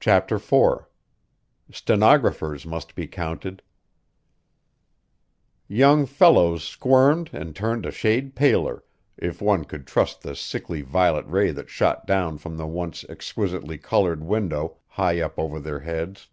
[0.00, 0.84] CHAPTER IV
[1.72, 3.62] "Stenographers must be counted"
[5.66, 8.84] Young Fellows squirmed and turned a shade paler,
[9.16, 13.78] if one could trust the sickly violet ray that shot down from the once exquisitely
[13.78, 16.28] colored window high up over their heads.